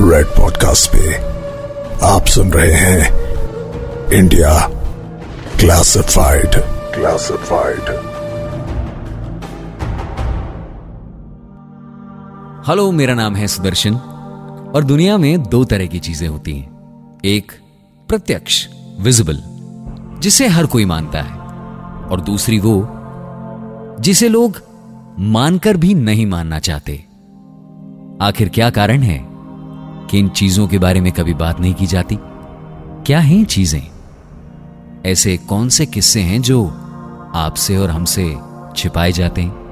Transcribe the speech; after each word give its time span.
Red 0.00 0.26
Podcast 0.26 0.92
पे 0.92 1.14
आप 2.06 2.26
सुन 2.26 2.50
रहे 2.52 2.72
हैं 2.72 3.12
इंडिया 4.12 4.68
क्लासिफाइड 5.60 6.50
क्लासिफाइड 6.94 7.80
हेलो 12.68 12.92
मेरा 12.92 13.14
नाम 13.14 13.36
है 13.36 13.46
सुदर्शन 13.46 13.94
और 14.74 14.84
दुनिया 14.84 15.18
में 15.18 15.42
दो 15.42 15.64
तरह 15.64 15.86
की 15.86 15.98
चीज़ें 15.98 16.28
होती 16.28 16.56
हैं। 16.56 16.70
एक, 17.24 17.52
प्रत्यक्ष 18.08 18.68
विजिबल 19.00 19.42
जिसे 20.18 20.48
हर 20.48 20.66
कोई 20.66 20.84
मानता 20.84 21.22
है। 21.22 21.38
और 22.06 22.20
दूसरी 22.20 22.58
वो, 22.58 22.88
जिसे 24.00 24.28
लोग 24.28 24.62
मानकर 25.18 25.76
भी 25.76 25.94
नहीं 25.94 26.26
मानना 26.26 26.58
चाहते। 26.58 27.04
आखिर 28.20 28.48
क्या 28.48 28.70
कारण 28.70 29.00
है? 29.00 29.35
कि 30.10 30.18
इन 30.18 30.28
चीज़ों 30.28 30.68
के 30.68 30.78
बारे 30.78 31.00
में 31.00 31.12
कभी 31.12 31.34
बात 31.34 31.60
नहीं 31.60 31.74
की 31.74 31.86
जाती? 31.86 32.18
क्या 33.06 33.18
हैं 33.18 33.44
चीज़ें? 33.44 33.82
ऐसे 35.06 35.36
कौन 35.36 35.68
से 35.68 35.86
किस्से 35.86 36.20
हैं 36.20 36.42
जो 36.42 36.66
आपसे 37.34 37.76
और 37.76 37.90
हमसे 37.90 38.36
छिपाए 38.76 39.12
जाते 39.12 39.40
हैं? 39.42 39.66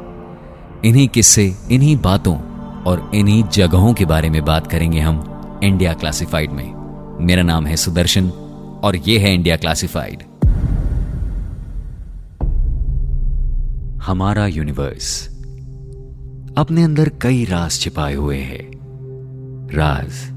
इन्हीं 0.84 1.08
किस्से, 1.08 1.56
इन्हीं 1.70 1.96
बातों 1.96 2.36
और 2.82 3.10
इन्हीं 3.14 3.44
जगहों 3.44 3.94
के 3.94 4.04
बारे 4.04 4.30
में 4.30 4.44
बात 4.44 4.66
करेंगे 4.66 5.00
हम 5.00 5.40
इंडिया 5.64 5.92
क्लासिफाइड 5.92 6.50
में। 6.50 6.74
मेरा 7.26 7.42
नाम 7.42 7.66
है 7.66 7.76
सुदर्शन 7.76 8.30
और 8.84 8.96
यह 8.96 9.20
है 9.20 9.34
इंडिया 9.34 9.56
क्लासिफाइड। 9.56 10.22
हमारा 14.02 14.46
यूनिवर्स 14.46 15.28
अपने 16.58 16.82
अंदर 16.82 17.10
कई 17.20 17.44
राज 17.44 17.80
छिपाए 17.80 18.14
हुए 18.14 18.38
हैं। 18.38 18.73
राज। 19.72 20.34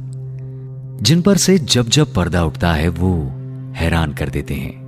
जिन 1.03 1.21
पर 1.21 1.37
से 1.37 1.59
जब 1.59 1.89
जब 1.89 2.13
पर्दा 2.13 2.43
उठता 2.43 2.73
है, 2.73 2.89
वो 2.89 3.23
हैरान 3.73 4.13
कर 4.13 4.29
देते 4.29 4.53
हैं। 4.53 4.87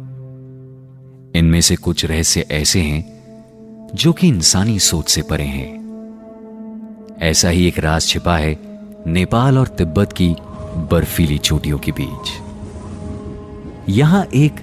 इनमें 1.36 1.62
से 1.62 1.76
कुछ 1.76 2.06
रहस्य 2.06 2.46
ऐसे 2.52 2.82
हैं, 2.82 3.20
जो 3.96 4.14
कि 4.14 4.28
इंसानी 4.28 4.80
सोच 4.80 5.10
से 5.10 5.22
परे 5.22 5.44
हैं। 5.44 5.80
ऐसा 7.22 7.50
ही 7.50 7.68
एक 7.68 7.80
राज 7.80 8.06
छिपा 8.06 8.38
है, 8.38 8.60
नेपाल 9.08 9.58
और 9.58 9.68
तिब्बत 9.68 10.14
की 10.14 10.36
बर्फीली 10.92 11.38
चोटियों 11.38 11.80
के 11.80 11.92
बीच। 11.92 12.32
यहाँ 13.90 14.26
एक 14.34 14.56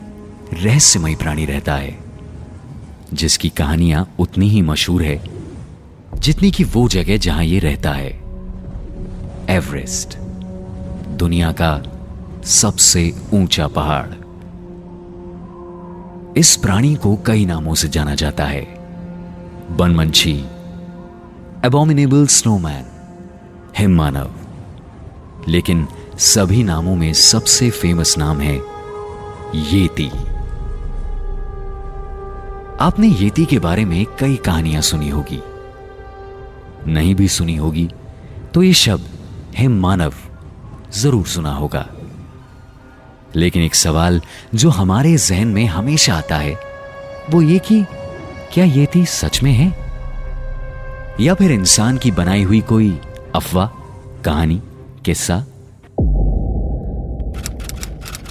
रहस्यमय 0.52 1.14
प्राणी 1.14 1.44
रहता 1.44 1.74
है, 1.74 1.98
जिसकी 3.14 3.48
कहानियाँ 3.48 4.14
उतनी 4.18 4.48
ही 4.48 4.62
मशहूर 4.62 5.02
है, 5.02 5.24
जितनी 6.18 6.50
कि 6.50 6.64
वो 6.64 6.88
जगह 6.88 7.16
जहाँ 7.16 7.44
ये 7.44 7.58
रहता 7.58 7.92
है। 7.92 8.25
एवरेस्ट, 9.50 10.16
दुनिया 11.18 11.50
का 11.52 11.82
सबसे 12.44 13.02
ऊँचा 13.34 13.66
पहाड़। 13.68 14.08
इस 16.38 16.56
प्राणी 16.56 16.94
को 16.94 17.14
कई 17.26 17.44
नामों 17.46 17.74
से 17.74 17.88
जाना 17.88 18.14
जाता 18.14 18.44
है। 18.44 18.62
बनमंछी 19.70 20.34
एबोमिनेबल 21.64 22.26
स्नोमैन 22.26 22.84
हिम 23.78 23.96
मानव 23.96 24.30
लेकिन 25.48 25.86
सभी 26.18 26.62
नामों 26.62 26.96
में 26.96 27.12
सबसे 27.12 27.70
फ़ेमस 27.70 28.18
नाम 28.18 28.40
है 28.40 28.56
येती। 29.72 30.08
आपने 32.80 33.08
येती 33.08 33.44
के 33.44 33.58
बारे 33.58 33.84
में 33.84 34.04
कई 34.20 34.36
कहानियाँ 34.36 34.82
सुनी 34.82 35.10
होगी। 35.10 35.42
नहीं 36.92 37.14
भी 37.14 37.28
सुनी 37.28 37.56
होगी 37.56 37.88
तो 38.54 38.62
ये 38.62 38.72
शब्द 38.72 39.15
हिम 39.56 39.80
मानव, 39.80 40.12
ज़रूर 40.94 41.26
सुना 41.26 41.52
होगा। 41.52 41.88
लेकिन 43.36 43.62
एक 43.62 43.74
सवाल 43.74 44.20
जो 44.54 44.70
हमारे 44.70 45.16
जहन 45.16 45.48
में 45.48 45.66
हमेशा 45.66 46.14
आता 46.14 46.36
है, 46.36 46.58
वो 47.30 47.42
ये 47.42 47.58
कि 47.58 47.84
क्या 48.52 48.64
येती 48.64 49.06
सच 49.06 49.42
में 49.42 49.52
है? 49.52 49.86
या 51.20 51.34
फिर 51.34 51.52
इंसान 51.52 51.98
की 51.98 52.10
बनाई 52.10 52.42
हुई 52.42 52.60
कोई 52.60 53.00
अफवाह, 53.34 53.66
कहानी, 54.22 54.62
किस्सा? 55.04 55.46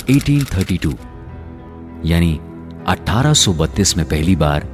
1832 0.09 0.95
यानी 2.05 2.39
1832 2.87 3.97
में 3.97 4.05
पहली 4.05 4.35
बार 4.35 4.67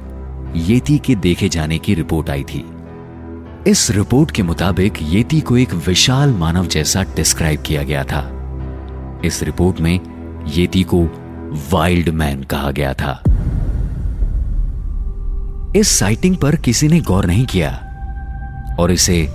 येती 0.56 0.98
के 0.98 1.14
देखे 1.14 1.48
जाने 1.48 1.78
की 1.78 1.94
रिपोर्ट 1.94 2.30
आई 2.30 2.44
थी। 2.44 2.64
इस 3.66 3.90
रिपोर्ट 3.90 4.30
के 4.30 4.42
मुताबिक 4.42 4.92
येती 5.02 5.40
को 5.40 5.56
एक 5.56 5.74
विशाल 5.74 6.30
मानव 6.30 6.66
जैसा 6.66 7.02
डिस्क्राइब 7.02 7.62
किया 7.62 7.82
गया 7.82 8.04
था। 8.04 8.22
इस 9.24 9.42
रिपोर्ट 9.42 9.80
में 9.80 10.00
येती 10.48 10.82
को 10.82 11.04
वाइल्ड 11.72 12.08
मैन 12.08 12.42
कहा 12.42 12.70
गया 12.70 12.94
था। 12.94 13.22
इस 15.76 15.88
साइटिंग 15.88 16.36
पर 16.36 16.56
किसी 16.56 16.88
ने 16.88 17.00
गौर 17.00 17.26
नहीं 17.26 17.46
किया 17.46 17.70
और 18.80 18.92
इसे 18.92 19.26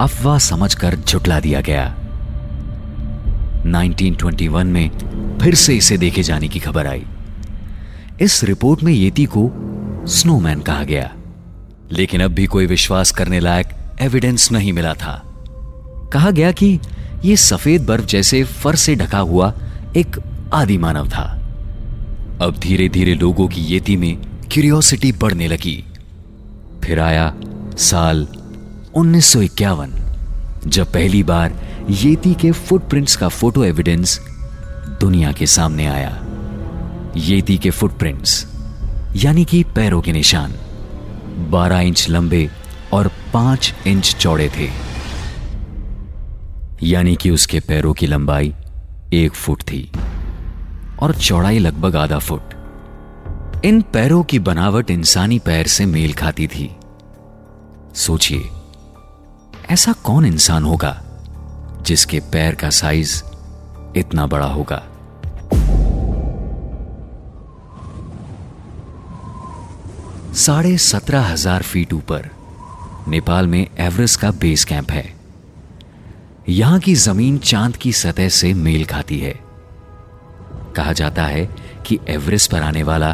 अफवाह 0.00 0.38
समझकर 0.38 0.96
झुटला 0.96 1.40
दिया 1.40 1.60
गया। 1.60 1.94
1921 3.66 4.66
में 4.66 4.90
फिर 5.42 5.54
से 5.54 5.74
इसे 5.74 5.98
देखे 5.98 6.22
जाने 6.22 6.48
की 6.48 6.58
खबर 6.58 6.86
आई। 6.86 7.06
इस 8.20 8.44
रिपोर्ट 8.44 8.82
में 8.82 8.92
येती 8.92 9.24
को 9.24 9.50
स्नोमैन 10.06 10.60
कहा 10.60 10.84
गया। 10.84 11.14
लेकिन 11.92 12.20
अब 12.20 12.30
भी 12.30 12.46
कोई 12.46 12.66
विश्वास 12.66 13.10
करने 13.10 13.40
लायक 13.40 13.68
एविडेंस 14.00 14.52
नहीं 14.52 14.72
मिला 14.72 14.94
था। 14.94 15.22
कहा 16.12 16.30
गया 16.30 16.52
कि 16.52 16.78
यह 17.24 17.36
सफ़ेद 17.36 17.86
बर्फ़ 17.86 18.04
जैसे 18.04 18.44
फर 18.44 18.76
से 18.76 18.94
ढका 18.94 19.18
हुआ 19.18 19.52
एक 19.96 20.16
आदि 20.54 20.78
मानव 20.78 21.08
था। 21.08 21.24
अब 22.42 22.56
धीरे 22.58 22.88
धीरे 22.88 23.14
लोगों 23.14 23.48
की 23.48 23.60
येती 23.60 23.96
में 23.96 24.16
क्यूरियोसिटी 24.52 25.12
बढ़ने 25.12 25.48
लगी। 25.48 25.84
फिर 26.84 27.00
आया 27.00 27.34
साल 27.76 28.26
1951 28.94 29.92
जब 30.66 30.92
पहली 30.92 31.22
बार 31.22 31.60
येती 31.90 32.34
के 32.34 32.52
फुटप्रिंट्स 32.52 33.16
का 33.16 33.28
फ़ोटो 33.28 33.64
एविडेंस 33.64 34.20
दुनिया 35.00 35.32
के 35.32 35.46
सामने 35.46 35.86
आया। 35.86 36.18
येती 37.16 37.58
के 37.58 37.70
फुटप्रिंट्स 37.70 38.46
यानी 39.16 39.44
कि 39.44 39.64
पैरों 39.64 40.00
के 40.02 40.12
निशान। 40.12 40.54
12 41.50 41.80
इंच 41.80 42.08
लंबे 42.08 42.50
और 42.92 43.10
5 43.32 43.74
इंच 43.86 44.14
चौड़े 44.16 44.48
थे। 44.48 44.68
यानी 46.82 47.16
कि 47.16 47.30
उसके 47.30 47.60
पैरों 47.60 47.92
की 47.94 48.06
लंबाई 48.06 48.54
एक 49.12 49.34
फुट 49.34 49.62
थी 49.62 49.90
और 51.00 51.14
चौड़ाई 51.14 51.58
लगभग 51.58 51.96
आधा 51.96 52.18
फुट। 52.18 52.54
इन 53.64 53.80
पैरों 53.82 54.22
की 54.22 54.38
बनावट 54.38 54.90
इंसानी 54.90 55.38
पैर 55.38 55.66
से 55.66 55.86
मेल 55.86 56.12
खाती 56.12 56.46
थी। 56.46 56.70
सोचिए, 57.94 58.48
ऐसा 59.70 59.92
कौन 59.92 60.26
इंसान 60.26 60.64
होगा 60.64 61.02
जिसके 61.82 62.20
पैर 62.20 62.54
का 62.54 62.70
साइज़ 62.70 63.22
इतना 63.96 64.26
बड़ा 64.26 64.46
होगा? 64.46 64.82
साढ़े 70.34 70.76
सत्रह 70.78 71.22
हज़ार 71.22 71.62
फीट 71.62 71.92
ऊपर, 71.92 72.28
नेपाल 73.08 73.46
में 73.46 73.66
एवरेस्ट 73.78 74.20
का 74.20 74.30
बेस 74.30 74.64
कैंप 74.64 74.90
है। 74.90 75.14
यहाँ 76.48 76.78
की 76.78 76.94
ज़मीन 76.94 77.38
चाँद 77.38 77.76
की 77.76 77.92
सतह 77.92 78.28
से 78.28 78.52
मेल 78.54 78.84
खाती 78.84 79.18
है। 79.18 79.34
कहा 80.76 80.92
जाता 80.92 81.24
है 81.24 81.48
कि 81.86 81.98
एवरेस्ट 82.08 82.50
पर 82.50 82.62
आने 82.62 82.82
वाला 82.82 83.12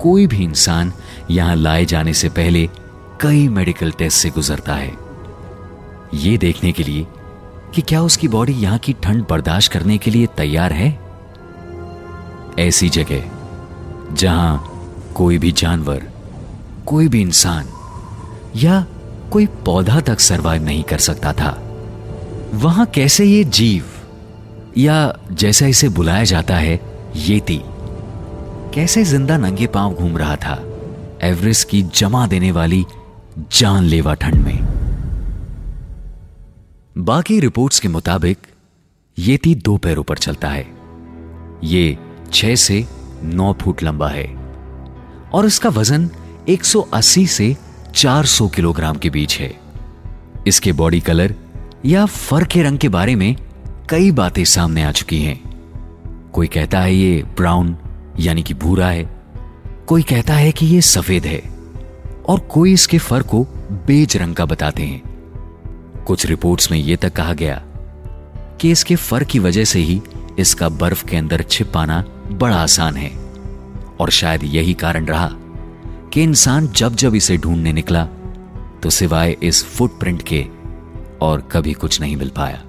कोई 0.00 0.26
भी 0.26 0.44
इंसान 0.44 0.92
यहाँ 1.30 1.56
लाए 1.56 1.84
जाने 1.84 2.14
से 2.14 2.28
पहले 2.28 2.68
कई 3.20 3.48
मेडिकल 3.48 3.90
टेस्ट 3.90 4.18
से 4.18 4.30
गुजरता 4.30 4.74
है। 4.74 4.92
यह 6.14 6.36
देखने 6.36 6.72
के 6.72 6.82
लिए 6.82 7.06
कि 7.74 7.82
क्या 7.82 8.02
उसकी 8.02 8.28
बॉडी 8.28 8.52
यहाँ 8.52 8.78
की 8.78 8.92
ठंड 8.92 9.26
बर्दाश्त 9.30 9.72
करने 9.72 9.98
के 9.98 10.10
लिए 10.10 10.26
तैयार 10.26 10.72
है? 10.72 10.90
ऐसी 12.58 12.88
जगह 12.88 14.14
जहाँ 14.14 15.12
कोई 15.14 15.38
भी 15.38 15.52
जानवर 15.52 16.15
कोई 16.86 17.08
भी 17.08 17.20
इंसान 17.20 17.68
या 18.56 18.84
कोई 19.32 19.46
पौधा 19.64 20.00
तक 20.00 20.20
सरवाइव 20.20 20.62
नहीं 20.62 20.82
कर 20.82 20.98
सकता 20.98 21.32
था। 21.32 21.50
वहाँ 22.54 22.86
कैसे 22.86 23.24
ये 23.24 23.44
जीव 23.44 23.84
या 24.78 24.96
जैसा 25.32 25.66
इसे 25.66 25.88
बुलाया 25.88 26.24
जाता 26.24 26.56
है, 26.56 26.80
येती, 27.16 27.60
कैसे 28.74 29.04
ज़िंदा 29.04 29.36
नंगे 29.36 29.66
पाँव 29.66 29.94
घूम 29.94 30.16
रहा 30.18 30.36
था, 30.36 30.54
एवरेस्ट 31.22 31.68
की 31.68 31.82
जमा 31.94 32.26
देने 32.26 32.50
वाली 32.52 32.84
जानलेवा 33.38 34.14
ठंड 34.14 34.34
में। 34.34 34.58
बाकी 36.98 37.40
रिपोर्ट्स 37.40 37.80
के 37.80 37.88
मुताबिक, 37.88 38.38
येती 39.18 39.54
दो 39.54 39.76
पैरों 39.76 40.02
पर 40.02 40.18
चलता 40.18 40.48
है। 40.48 40.66
ये 41.64 41.98
छह 42.32 42.54
से 42.54 42.84
नौ 43.24 43.52
फुट 43.52 43.82
लंबा 43.82 44.08
है। 44.08 44.26
और 45.34 45.46
इसका 45.46 45.68
वज़न 45.68 46.10
180 46.48 47.26
से 47.26 47.56
400 47.94 48.48
किलोग्राम 48.48 48.96
के 48.96 49.10
बीच 49.10 49.38
है। 49.40 49.60
इसके 50.46 50.72
बॉडी 50.72 51.00
कलर 51.00 51.34
या 51.84 52.06
फर 52.06 52.44
के 52.44 52.62
रंग 52.62 52.78
के 52.78 52.88
बारे 52.88 53.14
में 53.14 53.36
कई 53.88 54.10
बातें 54.10 54.44
सामने 54.44 54.84
आ 54.84 54.92
चुकी 54.92 55.22
हैं। 55.22 55.40
कोई 56.32 56.46
कहता 56.46 56.80
है 56.80 56.94
ये 56.94 57.22
ब्राउन, 57.22 57.76
यानी 58.20 58.42
कि 58.42 58.54
भूरा 58.54 58.88
है। 58.88 59.22
कोई 59.86 60.02
कहता 60.02 60.34
है 60.34 60.52
कि 60.52 60.66
ये 60.66 60.80
सफ़ेद 60.80 61.26
है। 61.26 61.42
और 62.28 62.40
कोई 62.40 62.72
इसके 62.72 62.98
फर 62.98 63.22
को 63.22 63.44
बेज 63.86 64.16
रंग 64.16 64.34
का 64.34 64.44
बताते 64.44 64.82
हैं। 64.82 65.02
कुछ 66.06 66.26
रिपोर्ट्स 66.26 66.70
में 66.70 66.78
यह 66.78 66.96
तक 66.96 67.12
कहा 67.12 67.32
गया 67.32 67.62
कि 68.60 68.70
इसके 68.70 68.96
फर 68.96 69.24
की 69.24 69.38
वजह 69.38 69.64
से 69.64 69.78
ही 69.78 70.02
इसका 70.38 70.68
बर्फ़ 70.68 71.04
के 71.04 71.16
अंदर 71.16 71.42
छिप 71.42 71.72
पाना 71.74 72.04
बड़ा 72.30 72.56
आसान 72.56 72.96
है। 72.96 73.10
और 74.00 74.10
शायद 74.10 74.44
यही 74.44 74.74
कारण 74.74 75.06
रहा 75.06 75.30
कि 76.16 76.22
इंसान 76.22 76.68
जब 76.68 76.94
जब 76.94 77.14
इसे 77.14 77.36
ढूँढने 77.36 77.72
निकला 77.72 78.04
तो 78.82 78.90
सिवाय 78.90 79.36
इस 79.42 79.64
फुटप्रिंट 79.64 80.22
के 80.22 80.46
और 81.22 81.40
कभी 81.52 81.72
कुछ 81.72 82.00
नहीं 82.00 82.16
मिल 82.16 82.30
पाया। 82.38 82.62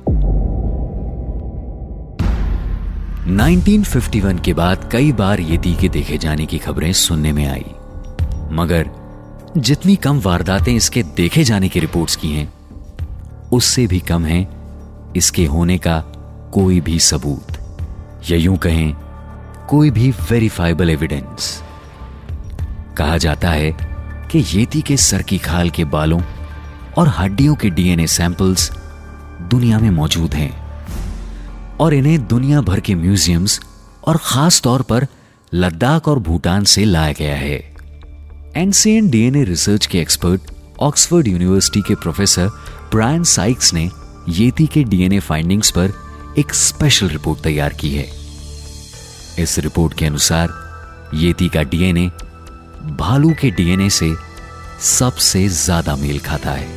1951 3.27 4.39
के 4.39 4.53
बाद 4.53 4.89
कई 4.91 5.11
बार 5.11 5.39
येती 5.39 5.73
के 5.75 5.89
देखे 5.89 6.17
जाने 6.17 6.45
की 6.45 6.57
खबरें 6.57 6.91
सुनने 6.93 7.31
में 7.31 7.45
आई। 7.47 7.65
मगर 8.51 8.89
जितनी 9.57 9.95
कम 9.95 10.19
वारदातें 10.19 10.73
इसके 10.75 11.03
देखे 11.03 11.43
जाने 11.43 11.69
की 11.69 11.79
रिपोर्ट्स 11.79 12.15
की 12.15 12.31
हैं, 12.31 12.53
उससे 13.51 13.87
भी 13.87 13.99
कम 13.99 14.25
है 14.25 14.47
इसके 15.15 15.45
होने 15.45 15.77
का 15.77 15.99
कोई 16.53 16.81
भी 16.81 16.99
सबूत। 16.99 17.57
या 18.29 18.37
यूँ 18.37 18.57
कहें, 18.57 18.93
कोई 19.69 19.91
भी 19.91 20.11
वेरीफाइबल 20.11 20.89
एविडेंस 20.89 21.63
कहा 22.97 23.17
जाता 23.17 23.49
है 23.49 23.71
कि 24.31 24.43
येती 24.53 24.81
के 24.81 24.97
सर 24.97 25.21
की 25.21 25.37
खाल 25.37 25.69
के 25.69 25.85
बालों 25.85 26.21
और 26.97 27.07
हड्डियों 27.07 27.55
के 27.55 27.69
डीएनए 27.69 28.07
सैंपल्स 28.07 28.71
दुनिया 29.41 29.79
में 29.79 29.89
मौजूद 29.89 30.33
हैं 30.33 30.51
और 31.77 31.93
इन्हें 31.93 32.27
दुनिया 32.27 32.61
भर 32.61 32.79
के 32.79 32.95
म्यूजियम्स 32.95 33.59
और 34.07 34.17
खास 34.21 34.61
तौर 34.61 34.81
पर 34.81 35.07
लद्दाख 35.53 36.07
और 36.07 36.19
भूटान 36.19 36.63
से 36.63 36.85
लाया 36.85 37.13
गया 37.13 37.35
है। 37.35 37.57
एनसीएन 38.55 39.09
डीएनए 39.09 39.43
रिसर्च 39.43 39.85
के 39.85 39.99
एक्सपर्ट, 39.99 40.41
ऑक्सफोर्ड 40.79 41.27
यूनिवर्सिटी 41.27 41.81
के 41.81 41.95
प्रोफेसर 41.95 42.47
ब्रायन 42.91 43.23
साइक्स 43.23 43.73
ने 43.73 43.89
येती 44.29 44.67
के 44.67 44.83
डीएनए 44.83 45.19
फाइंडिंग्स 45.19 45.71
पर 45.71 45.93
एक 46.37 46.53
स्पेशल 46.53 47.09
रिपोर्ट 47.09 47.41
तैयार 47.41 47.73
की 47.73 47.95
है। 47.95 48.07
इस 49.39 49.59
रिपोर्ट 49.59 49.93
के 49.93 50.05
अनुसार 50.05 50.53
येती 51.13 51.49
का 51.49 51.63
डीएनए 51.63 52.09
भालू 52.87 53.33
के 53.41 53.49
डीएनए 53.51 53.89
से 53.89 54.13
सबसे 54.81 55.47
ज़्यादा 55.47 55.95
मेल 55.95 56.19
खाता 56.19 56.51
है। 56.51 56.67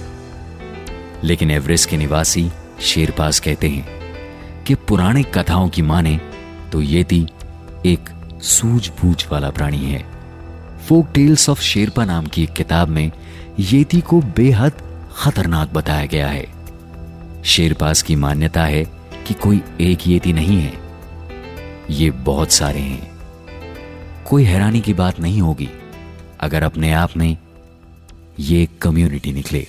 लेकिन 1.25 1.51
एवरेस्ट 1.51 1.89
के 1.91 1.97
निवासी 1.97 2.51
शेरपास 2.81 3.41
कहते 3.41 3.69
हैं 3.69 4.65
कि 4.65 4.75
पुराने 4.75 5.23
कथाओं 5.23 5.69
की 5.69 5.83
माने 5.83 6.21
तो 6.73 6.81
येती 6.83 7.27
एक 7.87 8.09
सूझबूझ 8.43 9.27
वाला 9.33 9.51
प्राणी 9.51 9.85
है। 9.85 10.05
फोक 10.89 11.09
टेल्स 11.15 11.49
ऑफ़ 11.49 11.61
शेरपा 11.61 12.05
नाम 12.05 12.27
की 12.27 12.43
एक 12.43 12.53
किताब 12.53 12.89
में 12.89 13.11
येती 13.61 14.01
को 14.01 14.21
बेहद 14.37 14.83
खतरनाक 15.17 15.73
बताया 15.73 16.06
गया 16.06 16.29
है। 16.29 16.47
शेरपास 17.45 18.03
की 18.03 18.17
मान्यता 18.17 18.65
है 18.65 18.85
कि 19.27 19.35
कोई 19.35 19.61
एक 19.81 20.06
येती 20.09 20.33
नहीं 20.33 20.61
है। 20.61 20.73
ये 21.91 22.11
बहुत 22.11 22.53
सारे 22.53 22.81
हैं। 22.81 23.11
कोई 24.25 24.45
हैरानी 24.45 24.81
की 24.81 24.95
बात 24.95 25.21
नहीं 25.21 25.41
होगी 25.41 25.69
अगर 26.41 26.63
अपने 26.63 26.93
आप 26.93 27.17
में 27.17 27.37
ये 28.41 28.69
कम्युनिटी 28.83 29.33
निकले। 29.33 29.67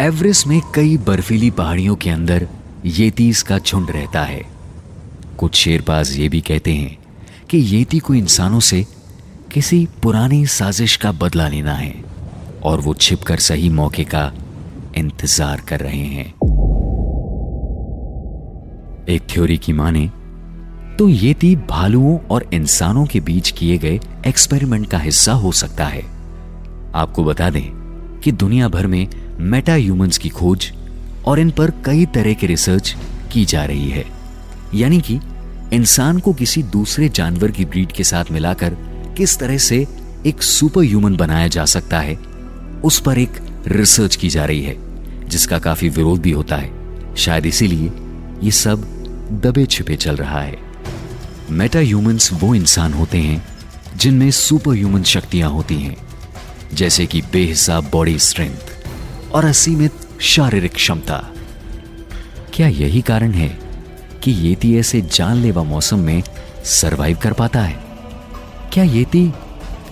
एवरेस्ट 0.00 0.46
में 0.46 0.60
कई 0.74 0.96
बर्फीली 0.96 1.50
पहाड़ियों 1.50 1.96
के 1.96 2.10
अंदर 2.10 2.48
येतीस 2.86 3.42
का 3.42 3.58
झुंड 3.58 3.90
रहता 3.90 4.22
है। 4.22 4.42
कुछ 5.38 5.54
शेरबाज 5.54 6.16
ये 6.16 6.28
भी 6.28 6.40
कहते 6.40 6.74
हैं 6.74 6.98
कि 7.50 7.58
येती 7.58 7.98
को 7.98 8.14
इंसानों 8.14 8.60
से 8.60 8.86
किसी 9.52 9.86
पुरानी 10.02 10.46
साजिश 10.46 10.96
का 10.96 11.12
बदला 11.12 11.48
लेना 11.48 11.74
है 11.74 11.94
और 12.62 12.80
वो 12.80 12.94
छिपकर 12.94 13.38
सही 13.38 13.68
मौके 13.68 14.04
का 14.04 14.32
इंतज़ार 14.96 15.60
कर 15.60 15.80
रहे 15.80 16.04
हैं। 16.06 16.26
एक 19.08 19.22
थ्योरी 19.30 19.56
की 19.58 19.72
माने 19.72 20.10
तो 21.00 21.08
ये 21.08 21.16
येती 21.16 21.56
भालुओं 21.56 22.18
और 22.18 22.50
इंसानों 22.52 23.06
के 23.06 23.20
बीच 23.20 23.50
किए 23.50 23.78
गए 23.78 24.00
एक्सपेरिमेंट 24.26 24.90
का 24.90 24.98
हिस्सा 24.98 25.32
हो 25.32 25.52
सकता 25.52 25.86
है। 25.86 26.02
आपको 26.94 27.24
बता 27.24 27.50
दें 27.50 27.62
कि 28.24 28.32
दुनिया 28.32 28.68
भर 28.68 28.86
में 28.86 29.08
मेटा 29.38 29.74
ह्यूमंस 29.74 30.18
की 30.18 30.28
खोज 30.28 30.72
और 31.24 31.38
इन 31.38 31.50
पर 31.50 31.70
कई 31.70 32.06
तरह 32.06 32.32
के 32.32 32.46
रिसर्च 32.46 32.96
की 33.32 33.44
जा 33.44 33.64
रही 33.64 33.90
है। 33.90 34.04
यानी 34.74 35.00
कि 35.00 35.20
इंसान 35.72 36.18
को 36.18 36.32
किसी 36.32 36.62
दूसरे 36.62 37.08
जानवर 37.08 37.50
की 37.50 37.64
ब्रीड 37.64 37.92
के 37.92 38.04
साथ 38.04 38.24
मिलाकर 38.32 38.76
किस 39.16 39.38
तरह 39.38 39.58
से 39.58 39.86
एक 40.26 40.42
सुपर 40.42 40.82
ह्यूमन 40.82 41.16
बनाया 41.16 41.48
जा 41.48 41.64
सकता 41.64 42.00
है, 42.00 42.16
उस 42.84 43.00
पर 43.00 43.18
एक 43.18 43.30
रिसर्च 43.66 44.16
की 44.16 44.28
जा 44.28 44.44
रही 44.44 44.62
है, 44.62 44.76
जिसका 45.28 45.58
काफ़ी 45.58 45.88
विरोध 45.88 46.20
भी 46.20 46.30
होता 46.30 46.56
है। 46.56 46.72
शायद 47.16 47.46
इसीलिए 47.46 47.92
ये 48.42 48.50
सब 48.50 48.80
दबे 49.42 49.66
छिपे 49.66 49.96
चल 49.96 50.16
रहा 50.16 50.40
है। 50.40 50.69
मेटा 51.50 51.78
ह्यूमंस 51.78 52.32
वो 52.32 52.54
इंसान 52.54 52.92
होते 52.92 53.18
हैं, 53.18 53.48
जिनमें 53.96 54.30
सुपर 54.30 54.72
ह्यूमन 54.72 55.02
शक्तियाँ 55.02 55.50
होती 55.50 55.74
हैं, 55.74 55.96
जैसे 56.74 57.06
कि 57.06 57.22
बेहिसाब 57.22 57.90
बॉडी 57.90 58.18
स्ट्रेंथ 58.18 58.88
और 59.32 59.44
असीमित 59.44 59.92
शारीरिक 60.20 60.74
क्षमता। 60.74 61.30
क्या 62.54 62.68
यही 62.68 63.00
कारण 63.00 63.32
है 63.32 63.58
कि 64.22 64.30
येती 64.30 64.76
ऐसे 64.76 65.00
जानलेवा 65.00 65.62
मौसम 65.62 65.98
में 65.98 66.22
सरवाइव 66.64 67.18
कर 67.22 67.32
पाता 67.32 67.60
है? 67.60 67.84
क्या 68.72 68.84
येती 68.84 69.32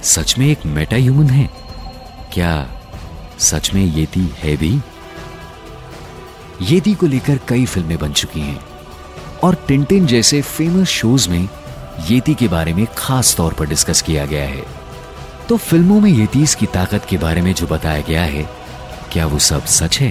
सच 0.03 0.39
में 0.39 0.47
एक 0.47 0.67
मेटा 0.67 0.97
ह्यूमन 0.97 1.31
है? 1.31 1.51
क्या 2.33 2.81
सच 3.39 3.75
में 3.75 3.97
येती 3.97 4.33
है 4.39 4.57
भी? 4.57 4.81
येती 6.63 6.95
को 6.95 7.07
लेकर 7.07 7.41
कई 7.49 7.67
फ़िल्में 7.67 7.99
बन 7.99 8.13
चुकी 8.13 8.41
हैं। 8.41 8.68
और 9.43 9.65
टिंटिन 9.69 10.07
जैसे 10.07 10.43
फ़ेमस 10.43 10.89
शोज़ 10.89 11.29
में 11.29 11.49
येती 12.11 12.35
के 12.35 12.49
बारे 12.49 12.75
में 12.75 12.87
खास 12.97 13.37
तौर 13.37 13.53
पर 13.53 13.67
डिस्कस 13.67 14.03
किया 14.03 14.27
गया 14.27 14.45
है। 14.45 14.63
तो 15.49 15.57
फ़िल्मों 15.57 16.01
में 16.01 16.11
येतीस 16.11 16.55
की 16.55 16.67
ताकत 16.67 17.07
के 17.11 17.17
बारे 17.17 17.43
में 17.43 17.55
जो 17.55 17.67
बताया 17.67 18.01
गया 18.01 18.23
है, 18.23 18.43
क्या 19.13 19.27
वो 19.27 19.39
सब 19.39 19.65
सच 19.65 19.99
है? 20.01 20.11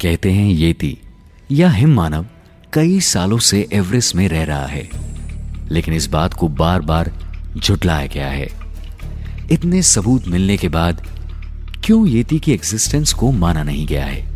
कहते 0.00 0.32
हैं 0.32 0.48
येती, 0.50 0.98
या 1.50 1.70
हिम 1.70 1.94
मानव, 1.94 2.26
कई 2.72 3.00
सालों 3.00 3.38
से 3.38 3.68
एवरेस्ट 3.72 4.14
में 4.16 4.28
रह 4.28 4.44
रहा 4.44 4.66
है, 4.66 4.88
लेकिन 5.70 5.94
इस 5.94 6.06
बात 6.06 6.34
को 6.34 6.48
बार 6.48 6.80
बार 6.80 7.12
झुटलाया 7.56 8.06
गया 8.06 8.28
है। 8.28 8.48
इतने 9.52 9.82
सबूत 9.82 10.28
मिलने 10.28 10.56
के 10.56 10.68
बाद 10.68 11.02
क्यों 11.84 12.06
येती 12.08 12.38
की 12.38 12.52
एग्जिस्टेंस 12.52 13.12
को 13.12 13.30
माना 13.32 13.62
नहीं 13.62 13.86
गया 13.86 14.04
है? 14.04 14.34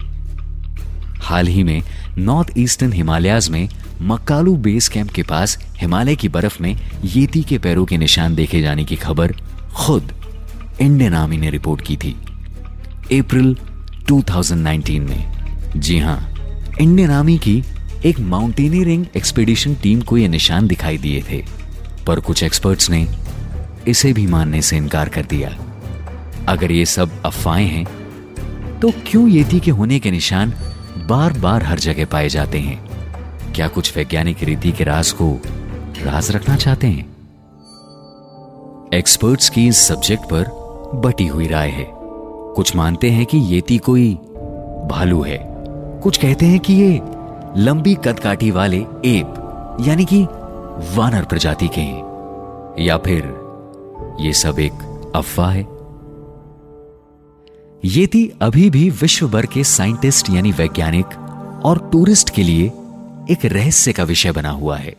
हाल 1.21 1.47
ही 1.47 1.62
में 1.62 1.83
नॉर्थ 2.18 2.52
ईस्टर्न 2.58 2.92
हिमालयाज 2.92 3.48
में 3.50 3.68
मक्कालू 4.02 4.54
बेस 4.56 4.88
कैंप 4.88 5.10
के 5.10 5.22
पास 5.22 5.56
हिमालय 5.76 6.16
की 6.16 6.28
बर्फ़ 6.28 6.62
में 6.62 6.75
येती 7.04 7.42
के 7.42 7.58
पैरों 7.58 7.84
के 7.87 7.96
निशान 7.98 8.34
देखे 8.34 8.60
जाने 8.62 8.84
की 8.84 8.96
खबर 8.96 9.32
खुद 9.76 10.12
इंडियन 10.80 11.14
आर्मी 11.14 11.37
ने 11.37 11.50
रिपोर्ट 11.50 11.80
की 11.80 11.96
थी। 11.96 12.10
अप्रैल 13.12 13.56
2019 14.08 14.98
में। 15.00 15.70
जी 15.76 15.98
हाँ, 15.98 16.18
इंडियन 16.80 17.10
आर्मी 17.10 17.37
की 17.38 17.62
एक 18.06 18.20
माउंटेनियरिंग 18.20 19.04
एक्सपीडिशन 19.16 19.75
टीम 19.75 20.00
को 20.00 20.16
यह 20.18 20.28
निशान 20.28 20.66
दिखाई 20.66 20.98
दिए 20.98 21.22
थे, 21.30 21.42
पर 22.06 22.20
कुछ 22.20 22.42
एक्सपर्ट्स 22.42 22.90
ने 22.90 23.06
इसे 23.88 24.12
भी 24.12 24.26
मानने 24.26 24.62
से 24.62 24.76
इनकार 24.76 25.08
कर 25.08 25.26
दिया। 25.26 25.56
अगर 26.48 26.72
ये 26.72 26.84
सब 26.87 27.22
अफवाहें 27.26 27.66
हैं 27.66 27.87
तो 28.80 28.90
क्यों 29.06 29.28
येती 29.28 29.60
के 29.60 29.70
होने 29.70 29.98
के 29.98 30.10
निशान 30.10 30.52
बार 30.97 31.33
बार 31.33 31.62
हर 31.62 31.78
जगह 31.78 32.04
पाए 32.04 32.28
जाते 32.28 32.59
हैं। 32.59 32.88
क्या 33.52 33.68
कुछ 33.68 33.97
वैज्ञानिक 33.97 34.42
रीति 34.42 34.73
के 34.73 34.85
राज 34.85 35.12
को 35.12 35.40
राज 36.02 36.30
रखना 36.30 36.57
चाहते 36.57 36.87
हैं? 36.87 37.18
एक्सपर्ट्स 38.95 39.49
की 39.49 39.68
इस 39.68 39.78
सब्जेक्ट 39.78 40.25
पर 40.25 40.45
बटी 40.99 41.26
हुई 41.26 41.47
राय 41.47 41.68
है। 41.68 41.87
कुछ 42.57 42.76
मानते 42.76 43.11
हैं 43.11 43.26
कि 43.26 43.38
येती 43.38 43.78
कोई 43.78 44.14
भालू 44.90 45.23
है। 45.23 45.38
कुछ 46.02 46.16
कहते 46.16 46.47
हैं 46.47 46.61
कि 46.61 46.73
ये 46.73 47.02
लंबी 47.57 47.95
कदकाठी 47.95 48.50
वाले 48.50 48.78
एप, 49.04 49.35
यानी 49.80 50.04
कि 50.04 50.25
वानर 50.97 51.25
प्रजाति 51.25 51.68
के 51.68 51.80
हैं। 51.80 52.09
या 52.80 52.97
फिर 52.97 53.49
ये 54.21 54.33
सब 54.33 54.59
एक 54.59 54.73
अफवाह 55.16 55.50
है? 55.50 55.77
येती 57.85 58.32
अभी 58.42 58.70
भी 58.70 58.90
विश्व 58.90 59.28
भर 59.28 59.47
के 59.47 59.64
साइंटिस्ट 59.64 60.30
यानी 60.30 60.52
वैज्ञानिक 60.52 61.06
और 61.64 61.88
टूरिस्ट 61.92 62.30
के 62.30 62.42
लिए 62.42 62.66
एक 63.30 63.38
रहस्य 63.44 63.92
का 63.92 64.04
विषय 64.04 64.32
बना 64.32 64.50
हुआ 64.50 64.76
है। 64.76 64.94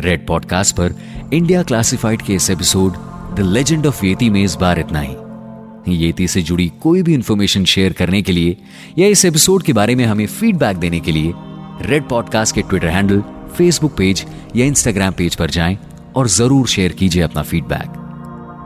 रेड 0.00 0.26
पॉडकास्ट 0.26 0.76
पर 0.76 0.94
इंडिया 1.32 1.62
क्लासिफाइड 1.62 2.22
के 2.22 2.34
इस 2.34 2.50
episode 2.50 2.92
the 3.36 3.40
legend 3.40 3.86
of 3.86 4.06
yeti 4.06 4.30
में 4.30 4.44
इस 4.44 4.54
बार 4.54 4.78
इतना 4.78 5.00
ही। 5.00 5.16
येती 5.96 6.28
से 6.28 6.42
जुड़ी 6.42 6.72
कोई 6.82 7.02
भी 7.02 7.14
इंफॉर्मेशन 7.14 7.64
शेयर 7.64 7.92
करने 7.92 8.22
के 8.22 8.32
लिए 8.32 8.56
या 8.98 9.06
इस 9.06 9.24
एपिसोड 9.24 9.62
के 9.62 9.72
बारे 9.72 9.94
में 9.94 10.04
हमें 10.04 10.26
फीडबैक 10.26 10.76
देने 10.76 11.00
के 11.00 11.12
लिए 11.12 11.32
रेड 11.82 12.08
पॉडकास्ट 12.08 12.54
के 12.54 12.62
ट्विटर 12.62 12.88
हैंडल 12.88 13.20
फेसबुक 13.58 13.96
पेज 13.96 14.26
या 14.56 14.66
इंस्टाग्राम 14.66 15.12
पेज 15.12 15.34
पर 15.34 15.50
जाएँ 15.50 15.78
और 16.16 16.28
ज़रूर 16.28 16.66
शेयर 16.66 16.92
कीजिए 16.92 17.22
अपना 17.22 17.42
फीडबैक 17.42 17.98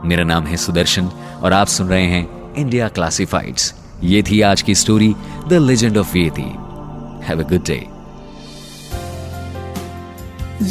मेरा 0.05 0.23
नाम 0.23 0.43
है 0.43 0.57
सुदर्शन 0.57 1.07
और 1.43 1.53
आप 1.53 1.67
सुन 1.67 1.87
रहे 1.87 2.05
हैं 2.05 2.36
इंडिया 2.56 2.88
क्लासिफाइड्स 2.98 3.72
ये 4.02 4.22
थी 4.30 4.40
आज 4.42 4.62
की 4.62 4.74
story 4.74 5.14
the 5.48 5.62
legend 5.68 5.98
of 5.98 6.16
yeti 6.16 6.42
have 7.28 7.44
a 7.44 7.48
good 7.52 7.64
day 7.66 7.80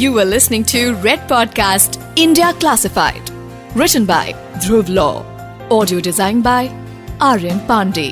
You 0.02 0.14
were 0.16 0.24
listening 0.26 0.64
to 0.72 0.82
Red 1.06 1.24
Podcast 1.30 1.98
India 2.16 2.54
Classified, 2.60 3.32
written 3.76 4.06
by 4.12 4.34
Dhruv 4.66 4.92
Law, 5.00 5.26
audio 5.70 6.00
designed 6.00 6.44
by 6.46 6.62
Aryan 7.30 7.60
Pandey, 7.72 8.08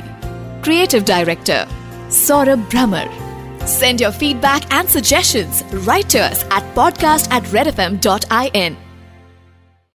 creative 0.68 1.06
director 1.06 1.62
Saurabh 2.10 2.68
Brahmer. 2.76 3.06
Send 3.68 4.02
your 4.02 4.12
feedback 4.12 4.70
and 4.74 4.90
suggestions 4.90 5.64
right 5.88 6.08
to 6.10 6.20
us 6.20 6.44
at 6.60 6.70
podcast 6.76 7.32
at 7.32 7.44
redfm.in. 7.44 8.78